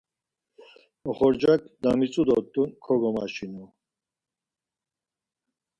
Oxorcak 1.09 1.61
na 1.81 1.91
mitzu 1.99 2.21
dort̆un 2.27 2.69
kogomaşinu. 2.83 3.65